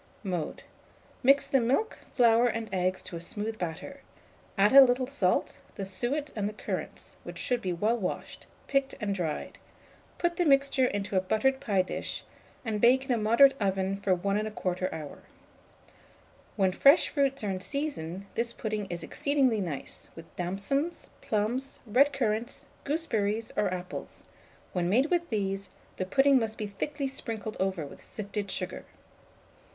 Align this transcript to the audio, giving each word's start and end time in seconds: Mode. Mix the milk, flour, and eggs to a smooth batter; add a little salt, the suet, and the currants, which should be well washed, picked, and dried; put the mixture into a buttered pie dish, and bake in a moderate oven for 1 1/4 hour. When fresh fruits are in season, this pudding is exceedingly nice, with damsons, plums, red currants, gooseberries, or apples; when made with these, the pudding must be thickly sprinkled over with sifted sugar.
Mode. 0.23 0.63
Mix 1.21 1.45
the 1.45 1.61
milk, 1.61 1.99
flour, 2.15 2.47
and 2.47 2.67
eggs 2.73 3.03
to 3.03 3.15
a 3.15 3.21
smooth 3.21 3.59
batter; 3.59 4.01
add 4.57 4.71
a 4.71 4.81
little 4.81 5.05
salt, 5.05 5.59
the 5.75 5.85
suet, 5.85 6.31
and 6.35 6.49
the 6.49 6.53
currants, 6.53 7.17
which 7.23 7.37
should 7.37 7.61
be 7.61 7.71
well 7.71 7.97
washed, 7.99 8.47
picked, 8.65 8.95
and 8.99 9.13
dried; 9.13 9.59
put 10.17 10.37
the 10.37 10.45
mixture 10.45 10.87
into 10.87 11.15
a 11.15 11.21
buttered 11.21 11.59
pie 11.59 11.83
dish, 11.83 12.23
and 12.65 12.81
bake 12.81 13.05
in 13.05 13.11
a 13.11 13.17
moderate 13.19 13.53
oven 13.61 13.95
for 13.95 14.15
1 14.15 14.39
1/4 14.43 14.91
hour. 14.91 15.19
When 16.55 16.71
fresh 16.71 17.09
fruits 17.09 17.43
are 17.43 17.51
in 17.51 17.59
season, 17.61 18.25
this 18.33 18.53
pudding 18.53 18.87
is 18.89 19.03
exceedingly 19.03 19.61
nice, 19.61 20.09
with 20.15 20.35
damsons, 20.35 21.11
plums, 21.21 21.79
red 21.85 22.11
currants, 22.11 22.65
gooseberries, 22.85 23.51
or 23.55 23.71
apples; 23.71 24.25
when 24.73 24.89
made 24.89 25.11
with 25.11 25.29
these, 25.29 25.69
the 25.97 26.07
pudding 26.07 26.39
must 26.39 26.57
be 26.57 26.65
thickly 26.65 27.07
sprinkled 27.07 27.55
over 27.59 27.85
with 27.85 28.03
sifted 28.03 28.49
sugar. 28.49 28.85